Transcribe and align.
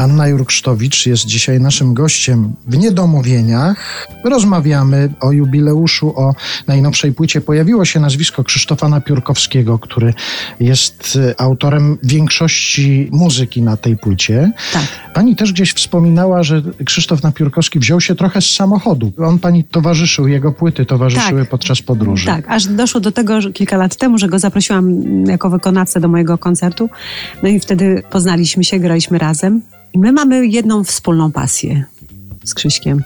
Anna 0.00 0.28
Jurksztowicz 0.28 1.06
jest 1.06 1.26
dzisiaj 1.26 1.60
naszym 1.60 1.94
gościem 1.94 2.52
w 2.66 2.78
Niedomówieniach. 2.78 4.06
Rozmawiamy 4.24 5.12
o 5.20 5.32
jubileuszu, 5.32 6.12
o 6.16 6.34
najnowszej 6.66 7.12
płycie. 7.12 7.40
Pojawiło 7.40 7.84
się 7.84 8.00
nazwisko 8.00 8.44
Krzysztofa 8.44 8.88
Napiórkowskiego, 8.88 9.78
który 9.78 10.14
jest 10.60 11.18
e, 11.22 11.40
autorem 11.40 11.98
większości 12.02 13.08
muzyki 13.12 13.62
na 13.62 13.76
tej 13.76 13.96
płycie. 13.96 14.52
Tak. 14.72 14.82
Pani 15.14 15.36
też 15.36 15.52
gdzieś 15.52 15.72
wspominała, 15.72 16.42
że 16.42 16.62
Krzysztof 16.84 17.22
Napiórkowski 17.22 17.78
wziął 17.78 18.00
się 18.00 18.14
trochę 18.14 18.40
z 18.40 18.50
samochodu. 18.50 19.12
On 19.18 19.38
pani 19.38 19.64
towarzyszył, 19.64 20.28
jego 20.28 20.52
płyty 20.52 20.86
towarzyszyły 20.86 21.40
Tak. 21.40 21.50
podczas 21.50 21.82
podróży. 21.82 22.26
Tak, 22.26 22.44
aż 22.48 22.66
doszło 22.66 23.00
do 23.00 23.12
tego 23.12 23.40
że 23.40 23.52
kilka 23.52 23.76
lat 23.76 23.96
temu, 23.96 24.18
że 24.18 24.28
go 24.28 24.38
zaprosiłam 24.38 25.02
jako 25.26 25.50
wykonawcę 25.50 26.00
do 26.00 26.08
mojego 26.08 26.38
koncertu. 26.38 26.88
No 27.42 27.48
i 27.48 27.60
wtedy 27.60 28.02
poznaliśmy 28.10 28.64
się, 28.64 28.78
graliśmy 28.78 29.18
razem. 29.18 29.62
My 29.94 30.12
mamy 30.12 30.46
jedną 30.46 30.84
wspólną 30.84 31.32
pasję 31.32 31.84
z 32.44 32.54
Krzyśkiem. 32.54 33.02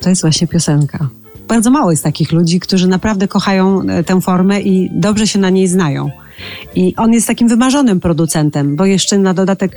To 0.00 0.08
jest 0.08 0.22
właśnie 0.22 0.46
piosenka. 0.46 1.08
Bardzo 1.48 1.70
mało 1.70 1.90
jest 1.90 2.04
takich 2.04 2.32
ludzi, 2.32 2.60
którzy 2.60 2.88
naprawdę 2.88 3.28
kochają 3.28 3.82
e, 3.82 4.04
tę 4.04 4.20
formę 4.20 4.60
i 4.60 4.90
dobrze 4.92 5.26
się 5.26 5.38
na 5.38 5.50
niej 5.50 5.68
znają. 5.68 6.10
I 6.74 6.94
on 6.96 7.12
jest 7.12 7.26
takim 7.26 7.48
wymarzonym 7.48 8.00
producentem, 8.00 8.76
bo 8.76 8.86
jeszcze 8.86 9.18
na 9.18 9.34
dodatek, 9.34 9.76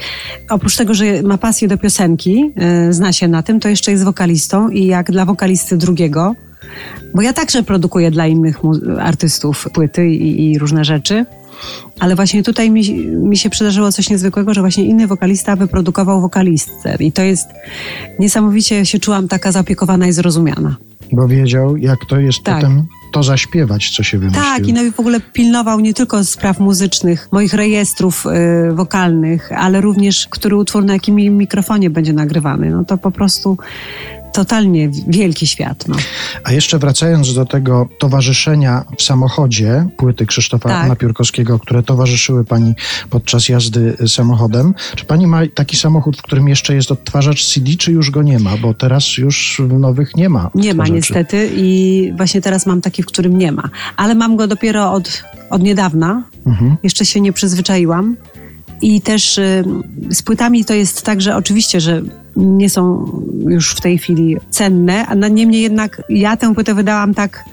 oprócz 0.49 0.75
tego, 0.75 0.93
że 0.93 1.23
ma 1.23 1.37
pasję 1.37 1.67
do 1.67 1.77
piosenki, 1.77 2.51
e, 2.55 2.93
zna 2.93 3.13
się 3.13 3.27
na 3.27 3.43
tym, 3.43 3.59
to 3.59 3.69
jeszcze 3.69 3.91
jest 3.91 4.03
wokalistą 4.03 4.69
i 4.69 4.85
jak 4.85 5.11
dla 5.11 5.25
wokalisty 5.25 5.77
drugiego, 5.77 6.35
bo 7.15 7.21
ja 7.21 7.33
także 7.33 7.63
produkuję 7.63 8.11
dla 8.11 8.27
innych 8.27 8.57
artystów 8.99 9.67
płyty 9.73 10.09
i, 10.09 10.51
i 10.51 10.59
różne 10.59 10.85
rzeczy. 10.85 11.25
Ale 11.99 12.15
właśnie 12.15 12.43
tutaj 12.43 12.71
mi, 12.71 13.05
mi 13.05 13.37
się 13.37 13.49
przydarzyło 13.49 13.91
coś 13.91 14.09
niezwykłego, 14.09 14.53
że 14.53 14.61
właśnie 14.61 14.83
inny 14.83 15.07
wokalista 15.07 15.55
wyprodukował 15.55 16.21
wokalistce. 16.21 16.95
I 16.99 17.11
to 17.11 17.21
jest 17.21 17.49
niesamowicie 18.19 18.85
się 18.85 18.99
czułam 18.99 19.27
taka 19.27 19.51
zaopiekowana 19.51 20.07
i 20.07 20.11
zrozumiana. 20.11 20.75
Bo 21.11 21.27
wiedział, 21.27 21.77
jak 21.77 21.99
to 22.09 22.19
jest 22.19 22.43
Tak. 22.43 22.55
potem 22.55 22.87
to 23.13 23.23
zaśpiewać, 23.23 23.89
co 23.89 24.03
się 24.03 24.17
wymyślił. 24.17 24.43
Tak, 24.43 24.67
i 24.67 24.73
no 24.73 24.83
i 24.83 24.91
w 24.91 24.99
ogóle 24.99 25.19
pilnował 25.33 25.79
nie 25.79 25.93
tylko 25.93 26.23
spraw 26.23 26.59
muzycznych, 26.59 27.27
moich 27.31 27.53
rejestrów 27.53 28.25
y, 28.25 28.73
wokalnych, 28.75 29.51
ale 29.51 29.81
również, 29.81 30.27
który 30.29 30.55
utwór 30.55 30.85
na 30.85 30.93
jakim 30.93 31.15
mikrofonie 31.15 31.89
będzie 31.89 32.13
nagrywany. 32.13 32.69
No 32.69 32.85
to 32.85 32.97
po 32.97 33.11
prostu 33.11 33.57
totalnie 34.33 34.89
wielki 35.07 35.47
świat. 35.47 35.87
No. 35.87 35.95
A 36.43 36.51
jeszcze 36.51 36.79
wracając 36.79 37.33
do 37.33 37.45
tego 37.45 37.87
towarzyszenia 37.99 38.85
w 38.97 39.01
samochodzie, 39.01 39.85
płyty 39.97 40.25
Krzysztofa 40.25 40.69
Tak. 40.69 40.89
Napiórkowskiego, 40.89 41.59
które 41.59 41.83
towarzyszyły 41.83 42.45
pani 42.45 42.73
podczas 43.09 43.49
jazdy 43.49 43.97
samochodem, 44.07 44.73
czy 44.95 45.05
pani 45.05 45.27
ma 45.27 45.41
taki 45.55 45.77
samochód, 45.77 46.17
w 46.17 46.21
którym 46.21 46.47
jeszcze 46.47 46.75
jest 46.75 46.91
odtwarzacz 46.91 47.45
CD, 47.45 47.75
czy 47.75 47.91
już 47.91 48.11
go 48.11 48.21
nie 48.21 48.39
ma? 48.39 48.57
Bo 48.57 48.73
teraz 48.73 49.17
już 49.17 49.61
w 49.69 49.79
nowych 49.79 50.15
nie 50.15 50.29
ma. 50.29 50.49
Nie 50.55 50.73
ma 50.73 50.87
niestety 50.87 51.49
i 51.55 52.11
właśnie 52.17 52.41
teraz 52.41 52.65
mam 52.65 52.81
taki, 52.81 53.03
w 53.03 53.05
którym 53.05 53.37
nie 53.37 53.51
ma. 53.51 53.69
Ale 53.97 54.15
mam 54.15 54.35
go 54.35 54.47
dopiero 54.47 54.91
od, 54.91 55.23
od 55.49 55.63
niedawna. 55.63 56.23
Mhm. 56.45 56.77
Jeszcze 56.83 57.05
się 57.05 57.21
nie 57.21 57.33
przyzwyczaiłam. 57.33 58.15
I 58.81 59.01
też 59.01 59.37
y, 59.37 59.63
z 60.09 60.21
płytami 60.21 60.65
to 60.65 60.73
jest 60.73 61.01
tak, 61.01 61.21
że 61.21 61.35
oczywiście, 61.35 61.81
że 61.81 62.01
nie 62.35 62.69
są 62.69 63.11
już 63.47 63.75
w 63.75 63.81
tej 63.81 63.97
chwili 63.97 64.37
cenne, 64.49 65.05
a 65.05 65.15
niemniej 65.15 65.61
jednak 65.61 66.01
ja 66.09 66.37
tę 66.37 66.53
płytę 66.53 66.73
wydałam 66.73 67.13
tak, 67.13 67.45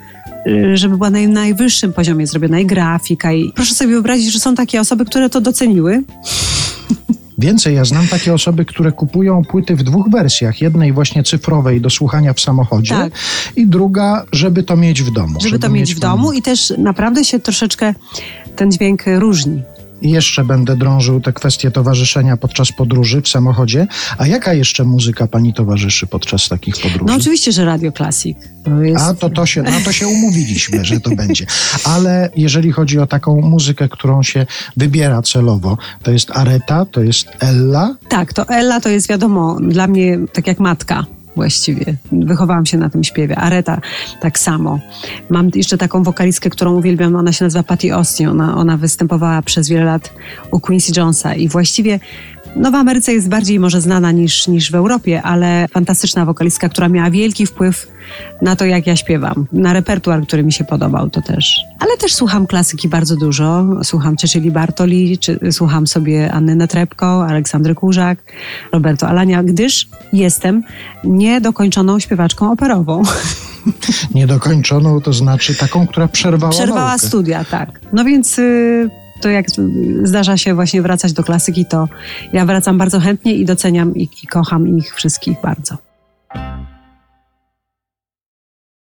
y, 0.47 0.77
żeby 0.77 0.97
była 0.97 1.10
na 1.10 1.19
najwyższym 1.28 1.92
poziomie 1.92 2.27
zrobiona 2.27 2.60
i 2.60 2.66
grafika. 2.66 3.32
I 3.32 3.52
proszę 3.55 3.74
sobie 3.74 3.91
wyobrazić, 3.91 4.32
że 4.32 4.41
są 4.41 4.55
takie 4.55 4.80
osoby, 4.80 5.05
które 5.05 5.30
to 5.30 5.41
doceniły. 5.41 6.05
Więcej, 7.38 7.74
ja 7.74 7.84
znam 7.84 8.08
takie 8.08 8.34
osoby, 8.34 8.64
które 8.64 8.92
kupują 8.92 9.44
płyty 9.44 9.76
w 9.76 9.82
dwóch 9.82 10.10
wersjach. 10.10 10.60
Jednej 10.60 10.92
właśnie 10.92 11.22
cyfrowej 11.22 11.81
do 11.81 11.91
słuchania 11.91 12.32
w 12.32 12.41
samochodzie 12.41 12.94
Tak. 12.94 13.12
i 13.56 13.66
druga, 13.66 14.25
żeby 14.32 14.62
to 14.62 14.76
mieć 14.76 15.03
w 15.03 15.12
domu. 15.12 15.41
Żeby 15.41 15.59
to 15.59 15.69
mieć 15.69 15.94
w 15.94 15.98
domu 15.98 16.32
i 16.32 16.43
też 16.43 16.72
naprawdę 16.78 17.25
się 17.25 17.38
troszeczkę 17.38 17.94
ten 18.56 18.72
dźwięk 18.72 19.03
różni. 19.19 19.62
Jeszcze 20.03 20.44
będę 20.44 20.77
drążył 20.77 21.21
te 21.21 21.33
kwestie 21.33 21.71
towarzyszenia 21.71 22.37
podczas 22.37 22.72
podróży 22.72 23.22
w 23.22 23.28
samochodzie. 23.28 23.87
A 24.19 24.27
jaka 24.27 24.55
jeszcze 24.55 24.84
muzyka 24.84 25.27
pani 25.27 25.55
towarzyszy 25.55 26.06
podczas 26.06 26.49
takich 26.49 26.75
podróży? 26.77 27.05
No 27.06 27.15
oczywiście, 27.15 27.53
że 27.53 27.65
Radio 27.65 27.93
Classic. 27.93 28.38
To 28.65 28.83
jest... 28.83 29.05
A 29.05 29.15
to, 29.15 29.31
to 29.31 29.47
się, 29.47 29.62
no 29.62 29.81
to 29.84 29.93
się 29.93 30.09
umówiliśmy, 30.09 30.84
że 30.84 31.00
to 31.00 31.11
będzie. 31.11 31.47
Ale 31.84 32.31
jeżeli 32.37 32.72
chodzi 32.72 32.99
o 32.99 33.06
taką 33.06 33.41
muzykę, 33.41 33.88
którą 33.88 34.22
się 34.22 34.47
wybiera 34.77 35.22
celowo, 35.22 35.78
to 36.03 36.11
jest 36.11 36.31
Areta, 36.31 36.87
to 36.87 37.03
jest 37.03 37.28
Ella. 37.41 37.97
Tak, 38.09 38.32
to 38.32 38.49
Ella 38.49 38.81
to 38.81 38.88
jest 38.88 39.09
wiadomo, 39.09 39.56
dla 39.61 39.87
mnie 39.87 40.19
tak 40.32 40.47
jak 40.47 40.61
matka 40.61 41.05
właściwie. 41.36 41.84
Wychowałam 42.12 42.66
się 42.66 42.78
na 42.78 42.91
tym 42.91 43.04
śpiewie. 43.04 43.36
Areta 43.36 43.80
tak 44.20 44.38
samo. 44.38 44.80
Mam 45.30 45.50
jeszcze 45.54 45.78
taką 45.78 46.02
wokalistkę, 46.02 46.50
którą 46.50 46.74
uwielbiam, 46.74 47.16
ona 47.16 47.32
się 47.32 47.44
nazywa 47.44 47.62
Patty 47.62 47.94
Austin. 47.94 48.28
Ona, 48.28 48.56
ona 48.56 48.76
występowała 48.76 49.42
przez 49.42 49.69
wiele 49.69 49.84
lat 49.84 50.12
u 50.50 50.60
Quincy 50.60 50.92
Jonesa 50.96 51.34
i 51.34 51.48
właściwie 51.48 52.00
no 52.56 52.71
w 52.71 52.75
Ameryce 52.75 53.12
jest 53.12 53.28
bardziej 53.28 53.61
może 53.61 53.81
znana 53.81 54.12
niż, 54.12 54.49
niż 54.49 54.71
w 54.71 54.75
Europie, 54.75 55.22
ale 55.22 55.69
fantastyczna 55.69 56.25
wokalistka, 56.25 56.69
która 56.69 56.88
miała 56.88 57.11
wielki 57.11 57.47
wpływ 57.47 57.88
na 58.43 58.56
to, 58.56 58.65
jak 58.65 58.87
ja 58.87 58.97
śpiewam. 58.97 59.47
Na 59.53 59.72
repertuar, 59.72 60.22
który 60.27 60.43
mi 60.43 60.53
się 60.53 60.65
podobał, 60.65 61.11
to 61.11 61.22
też. 61.22 61.61
Ale 61.78 61.97
też 61.97 62.15
słucham 62.15 62.47
klasyki 62.47 62.88
bardzo 62.88 63.16
dużo. 63.16 63.66
Słucham 63.83 64.16
Cecilii 64.16 64.50
Bartoli, 64.50 65.19
czy 65.19 65.38
słucham 65.50 65.87
sobie 65.87 66.33
Anny 66.33 66.55
Netrebko, 66.56 67.27
Aleksandry 67.27 67.75
Kurzak, 67.75 68.19
Roberto 68.72 69.09
Alania, 69.09 69.43
gdyż 69.43 69.88
jestem 70.12 70.62
niedokończoną 71.05 71.99
śpiewaczką 71.99 72.53
operową. 72.53 73.03
Niedokończoną, 74.15 75.00
to 75.00 75.12
znaczy 75.12 75.55
taką, 75.55 75.87
która 75.87 76.09
przerwała 76.09 76.53
Przerwała 76.53 76.88
naukę. 76.88 77.06
studia, 77.06 77.44
tak. 77.44 77.81
No 77.93 78.05
więc 78.05 78.38
y, 78.38 78.91
to 79.20 79.28
jak 79.28 79.47
zdarza 80.03 80.36
się 80.36 80.54
właśnie 80.54 80.82
wracać 80.82 81.12
do 81.12 81.22
klasyki, 81.22 81.64
to 81.64 81.88
ja 82.32 82.47
wracam 82.47 82.78
bardzo 82.78 83.00
chętnie 83.00 83.34
i 83.34 83.44
doceniam 83.44 83.97
i, 83.97 84.08
i 84.22 84.26
kocham 84.26 84.69
ich 84.78 84.94
wszystkich 84.94 85.36
bardzo. 85.42 85.89